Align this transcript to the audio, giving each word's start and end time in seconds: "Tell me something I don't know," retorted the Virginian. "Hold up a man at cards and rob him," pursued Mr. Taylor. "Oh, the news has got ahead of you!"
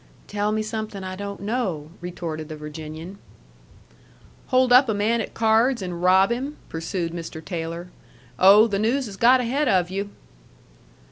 "Tell 0.25 0.51
me 0.51 0.63
something 0.63 1.03
I 1.03 1.15
don't 1.15 1.41
know," 1.41 1.91
retorted 2.01 2.49
the 2.49 2.55
Virginian. 2.55 3.19
"Hold 4.47 4.73
up 4.73 4.89
a 4.89 4.95
man 4.95 5.21
at 5.21 5.35
cards 5.35 5.79
and 5.83 6.01
rob 6.01 6.31
him," 6.31 6.57
pursued 6.69 7.13
Mr. 7.13 7.39
Taylor. 7.45 7.89
"Oh, 8.39 8.65
the 8.65 8.79
news 8.79 9.05
has 9.05 9.15
got 9.15 9.41
ahead 9.41 9.67
of 9.67 9.91
you!" 9.91 10.09